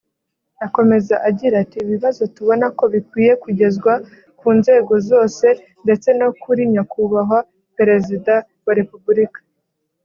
Akomeza 0.65 1.15
agira 1.29 1.55
ati” 1.63 1.77
Ibibazo 1.85 2.21
tubona 2.35 2.65
ko 2.77 2.83
bikwiye 2.93 3.31
kugezwa 3.43 3.93
ku 4.39 4.47
nzego 4.59 4.93
zose 5.09 5.45
ndetse 5.83 6.09
no 6.19 6.29
kuri 6.41 6.61
Nyakubahwa 6.73 7.39
Perezida 7.77 8.33
wa 8.67 8.73
Repubulika 8.81 9.39